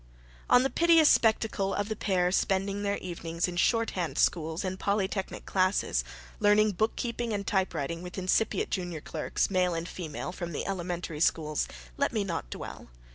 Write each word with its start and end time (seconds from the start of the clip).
On 0.49 0.63
the 0.63 0.71
piteous 0.71 1.09
spectacle 1.09 1.75
of 1.75 1.87
the 1.87 1.95
pair 1.95 2.31
spending 2.31 2.81
their 2.81 2.97
evenings 2.97 3.47
in 3.47 3.55
shorthand 3.55 4.17
schools 4.17 4.65
and 4.65 4.79
polytechnic 4.79 5.45
classes, 5.45 6.03
learning 6.39 6.71
bookkeeping 6.71 7.33
and 7.33 7.45
typewriting 7.45 8.01
with 8.01 8.17
incipient 8.17 8.71
junior 8.71 8.99
clerks, 9.01 9.51
male 9.51 9.75
and 9.75 9.87
female, 9.87 10.31
from 10.31 10.53
the 10.53 10.65
elementary 10.65 11.19
schools, 11.19 11.67
let 11.97 12.11
me 12.13 12.23
not 12.23 12.49
dwell. 12.49 12.89